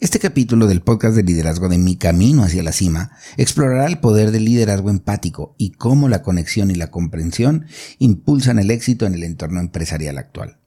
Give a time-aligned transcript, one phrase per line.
[0.00, 4.30] Este capítulo del podcast de liderazgo de Mi Camino hacia la Cima explorará el poder
[4.30, 7.66] del liderazgo empático y cómo la conexión y la comprensión
[7.98, 10.58] impulsan el éxito en el entorno empresarial actual.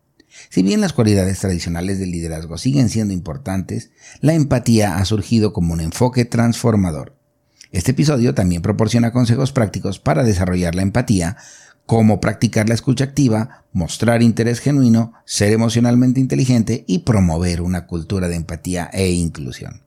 [0.50, 5.72] Si bien las cualidades tradicionales del liderazgo siguen siendo importantes, la empatía ha surgido como
[5.72, 7.16] un enfoque transformador.
[7.72, 11.38] Este episodio también proporciona consejos prácticos para desarrollar la empatía
[11.86, 18.28] cómo practicar la escucha activa, mostrar interés genuino, ser emocionalmente inteligente y promover una cultura
[18.28, 19.84] de empatía e inclusión.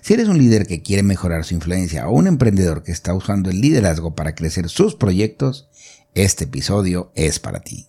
[0.00, 3.50] Si eres un líder que quiere mejorar su influencia o un emprendedor que está usando
[3.50, 5.68] el liderazgo para crecer sus proyectos,
[6.14, 7.88] este episodio es para ti.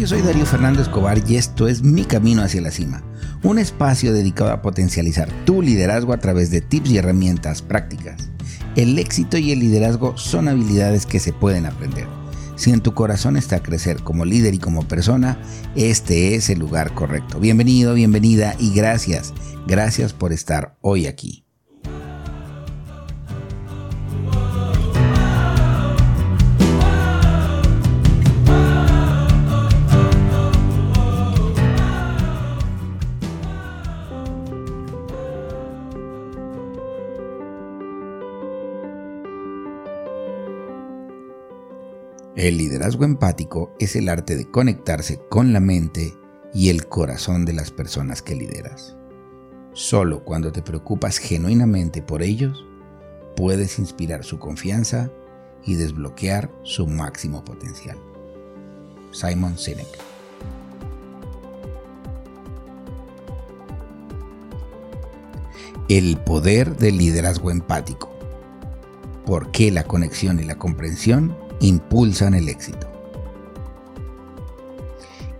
[0.00, 3.04] Yo soy Darío Fernando Escobar y esto es Mi Camino hacia la Cima,
[3.44, 8.28] un espacio dedicado a potencializar tu liderazgo a través de tips y herramientas prácticas.
[8.74, 12.08] El éxito y el liderazgo son habilidades que se pueden aprender.
[12.56, 15.38] Si en tu corazón está crecer como líder y como persona,
[15.76, 17.38] este es el lugar correcto.
[17.38, 19.32] Bienvenido, bienvenida y gracias.
[19.68, 21.43] Gracias por estar hoy aquí.
[42.44, 46.12] El liderazgo empático es el arte de conectarse con la mente
[46.52, 48.98] y el corazón de las personas que lideras.
[49.72, 52.66] Solo cuando te preocupas genuinamente por ellos,
[53.34, 55.10] puedes inspirar su confianza
[55.64, 57.96] y desbloquear su máximo potencial.
[59.10, 59.88] Simon Sinek
[65.88, 68.10] El poder del liderazgo empático.
[69.24, 71.34] ¿Por qué la conexión y la comprensión
[71.66, 72.90] impulsan el éxito.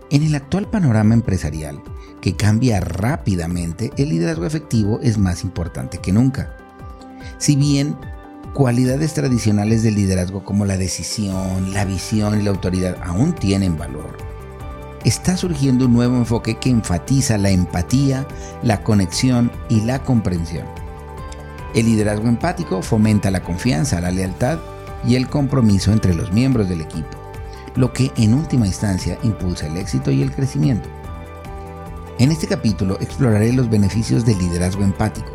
[0.09, 1.81] En el actual panorama empresarial,
[2.21, 6.55] que cambia rápidamente, el liderazgo efectivo es más importante que nunca.
[7.37, 7.97] Si bien
[8.53, 14.17] cualidades tradicionales del liderazgo como la decisión, la visión y la autoridad aún tienen valor,
[15.03, 18.27] está surgiendo un nuevo enfoque que enfatiza la empatía,
[18.63, 20.65] la conexión y la comprensión.
[21.73, 24.59] El liderazgo empático fomenta la confianza, la lealtad
[25.07, 27.17] y el compromiso entre los miembros del equipo,
[27.75, 30.89] lo que en última instancia impulsa el éxito y el crecimiento.
[32.17, 35.31] En este capítulo exploraré los beneficios del liderazgo empático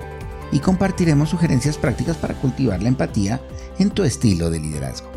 [0.51, 3.41] y compartiremos sugerencias prácticas para cultivar la empatía
[3.79, 5.11] en tu estilo de liderazgo.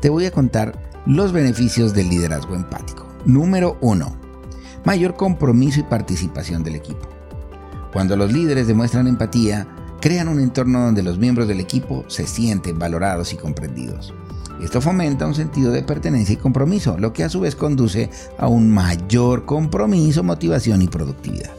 [0.00, 3.06] Te voy a contar los beneficios del liderazgo empático.
[3.24, 4.16] Número 1.
[4.84, 7.08] Mayor compromiso y participación del equipo.
[7.92, 9.66] Cuando los líderes demuestran empatía,
[10.04, 14.12] crean un entorno donde los miembros del equipo se sienten valorados y comprendidos.
[14.62, 18.46] Esto fomenta un sentido de pertenencia y compromiso, lo que a su vez conduce a
[18.46, 21.52] un mayor compromiso, motivación y productividad.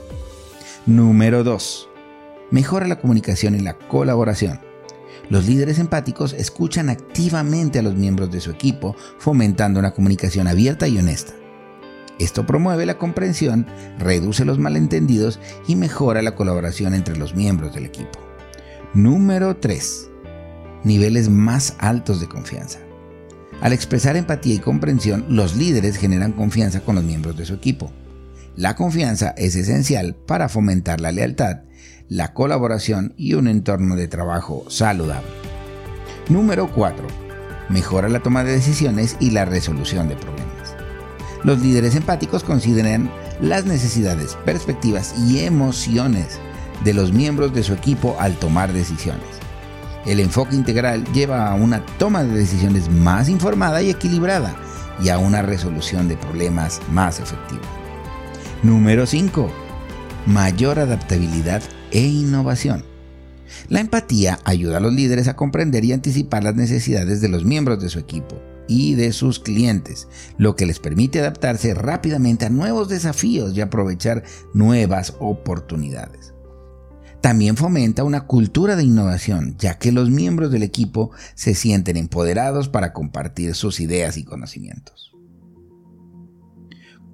[0.85, 1.89] Número 2.
[2.51, 4.59] Mejora la comunicación y la colaboración.
[5.31, 10.87] Los líderes empáticos escuchan activamente a los miembros de su equipo, fomentando una comunicación abierta
[10.87, 11.33] y honesta.
[12.19, 13.65] Esto promueve la comprensión,
[13.97, 18.25] reduce los malentendidos y mejora la colaboración entre los miembros del equipo.
[18.95, 20.09] Número 3.
[20.85, 22.79] Niveles más altos de confianza.
[23.59, 27.91] Al expresar empatía y comprensión, los líderes generan confianza con los miembros de su equipo.
[28.55, 31.63] La confianza es esencial para fomentar la lealtad,
[32.07, 35.27] la colaboración y un entorno de trabajo saludable.
[36.29, 37.05] Número 4.
[37.67, 40.73] Mejora la toma de decisiones y la resolución de problemas.
[41.43, 46.39] Los líderes empáticos consideran las necesidades, perspectivas y emociones
[46.83, 49.23] de los miembros de su equipo al tomar decisiones.
[50.05, 54.55] El enfoque integral lleva a una toma de decisiones más informada y equilibrada
[55.03, 57.63] y a una resolución de problemas más efectiva.
[58.61, 59.51] Número 5.
[60.27, 62.83] Mayor adaptabilidad e innovación.
[63.67, 67.81] La empatía ayuda a los líderes a comprender y anticipar las necesidades de los miembros
[67.81, 70.07] de su equipo y de sus clientes,
[70.37, 74.23] lo que les permite adaptarse rápidamente a nuevos desafíos y aprovechar
[74.53, 76.34] nuevas oportunidades.
[77.25, 82.69] También fomenta una cultura de innovación, ya que los miembros del equipo se sienten empoderados
[82.69, 85.11] para compartir sus ideas y conocimientos.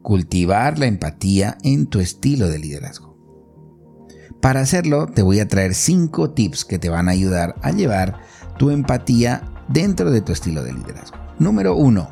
[0.02, 3.18] Cultivar la empatía en tu estilo de liderazgo.
[4.42, 8.20] Para hacerlo, te voy a traer 5 tips que te van a ayudar a llevar
[8.58, 11.16] tu empatía dentro de tu estilo de liderazgo.
[11.40, 12.12] Número 1.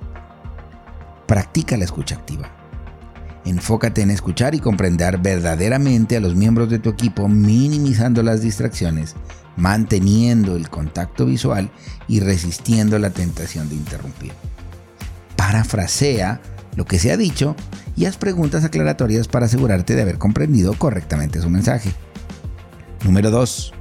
[1.28, 2.59] Practica la escucha activa.
[3.46, 9.16] Enfócate en escuchar y comprender verdaderamente a los miembros de tu equipo, minimizando las distracciones,
[9.56, 11.72] manteniendo el contacto visual
[12.08, 14.34] y resistiendo la tentación de interrumpir.
[15.36, 16.42] Parafrasea
[16.76, 17.56] lo que se ha dicho
[17.96, 21.92] y haz preguntas aclaratorias para asegurarte de haber comprendido correctamente su mensaje.
[23.04, 23.74] Número 2.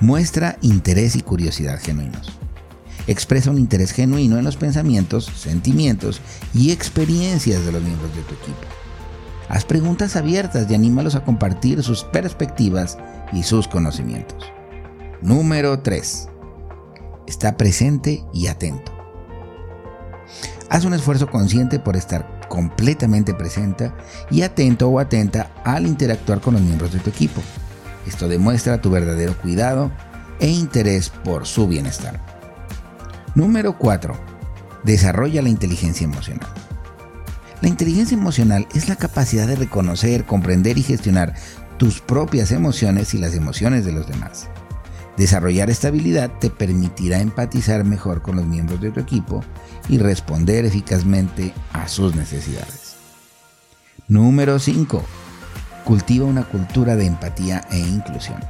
[0.00, 2.39] Muestra interés y curiosidad genuinos.
[3.06, 6.20] Expresa un interés genuino en los pensamientos, sentimientos
[6.54, 8.66] y experiencias de los miembros de tu equipo.
[9.48, 12.98] Haz preguntas abiertas y anímalos a compartir sus perspectivas
[13.32, 14.52] y sus conocimientos.
[15.22, 16.28] Número 3.
[17.26, 18.92] Está presente y atento.
[20.68, 23.90] Haz un esfuerzo consciente por estar completamente presente
[24.30, 27.42] y atento o atenta al interactuar con los miembros de tu equipo.
[28.06, 29.90] Esto demuestra tu verdadero cuidado
[30.38, 32.29] e interés por su bienestar.
[33.34, 34.14] Número 4.
[34.82, 36.48] Desarrolla la inteligencia emocional.
[37.62, 41.34] La inteligencia emocional es la capacidad de reconocer, comprender y gestionar
[41.76, 44.48] tus propias emociones y las emociones de los demás.
[45.16, 49.44] Desarrollar esta habilidad te permitirá empatizar mejor con los miembros de tu equipo
[49.88, 52.96] y responder eficazmente a sus necesidades.
[54.08, 55.04] Número 5.
[55.84, 58.40] Cultiva una cultura de empatía e inclusión.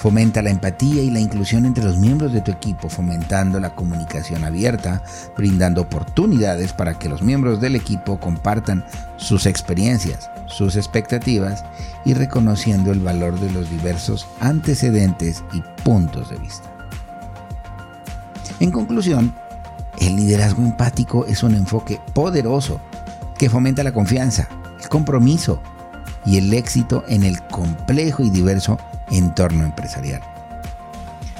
[0.00, 4.44] Fomenta la empatía y la inclusión entre los miembros de tu equipo, fomentando la comunicación
[4.44, 5.02] abierta,
[5.36, 8.82] brindando oportunidades para que los miembros del equipo compartan
[9.18, 11.66] sus experiencias, sus expectativas
[12.06, 16.66] y reconociendo el valor de los diversos antecedentes y puntos de vista.
[18.58, 19.34] En conclusión,
[19.98, 22.80] el liderazgo empático es un enfoque poderoso
[23.36, 24.48] que fomenta la confianza,
[24.80, 25.60] el compromiso
[26.24, 28.78] y el éxito en el complejo y diverso
[29.10, 30.22] entorno empresarial.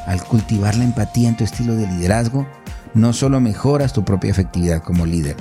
[0.06, 2.46] Al cultivar la empatía en tu estilo de liderazgo,
[2.94, 5.36] no solo mejoras tu propia efectividad como líder,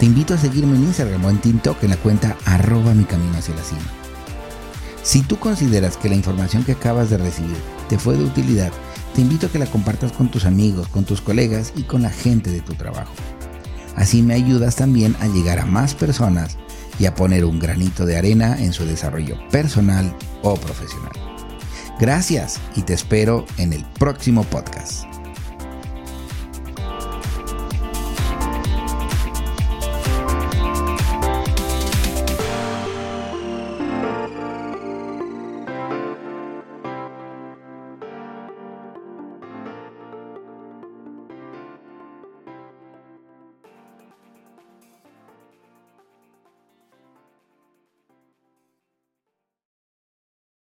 [0.00, 3.38] Te invito a seguirme en Instagram o en TikTok en la cuenta arroba mi camino
[3.38, 3.80] hacia la cima.
[5.04, 7.56] Si tú consideras que la información que acabas de recibir
[7.88, 8.73] te fue de utilidad,
[9.14, 12.11] te invito a que la compartas con tus amigos, con tus colegas y con la
[12.11, 13.12] gente de tu trabajo.
[13.96, 16.56] Así me ayudas también a llegar a más personas
[16.99, 21.12] y a poner un granito de arena en su desarrollo personal o profesional.
[21.99, 25.22] Gracias y te espero en el próximo podcast.